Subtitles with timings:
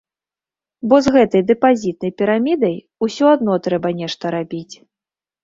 [0.93, 2.73] Бо з гэтай дэпазітнай пірамідай
[3.07, 4.75] ўсё адно трэба нешта рабіць.